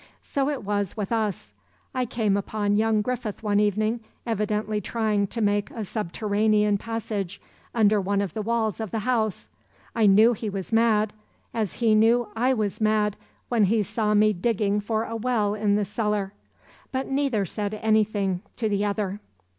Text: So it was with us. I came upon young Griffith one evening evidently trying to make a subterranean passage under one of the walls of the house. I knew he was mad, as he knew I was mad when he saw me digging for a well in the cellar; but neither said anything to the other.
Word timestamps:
So 0.23 0.49
it 0.49 0.63
was 0.63 0.97
with 0.97 1.11
us. 1.11 1.53
I 1.93 2.05
came 2.05 2.35
upon 2.35 2.75
young 2.75 3.03
Griffith 3.03 3.43
one 3.43 3.59
evening 3.59 3.99
evidently 4.25 4.81
trying 4.81 5.27
to 5.27 5.41
make 5.41 5.69
a 5.69 5.85
subterranean 5.85 6.79
passage 6.79 7.39
under 7.75 8.01
one 8.01 8.19
of 8.19 8.33
the 8.33 8.41
walls 8.41 8.79
of 8.79 8.89
the 8.89 9.01
house. 9.05 9.47
I 9.95 10.07
knew 10.07 10.33
he 10.33 10.49
was 10.49 10.73
mad, 10.73 11.13
as 11.53 11.73
he 11.73 11.93
knew 11.93 12.29
I 12.35 12.51
was 12.51 12.81
mad 12.81 13.15
when 13.49 13.65
he 13.65 13.83
saw 13.83 14.15
me 14.15 14.33
digging 14.33 14.79
for 14.81 15.03
a 15.03 15.15
well 15.15 15.53
in 15.53 15.75
the 15.75 15.85
cellar; 15.85 16.33
but 16.91 17.05
neither 17.07 17.45
said 17.45 17.75
anything 17.83 18.41
to 18.57 18.67
the 18.67 18.83
other. 18.83 19.19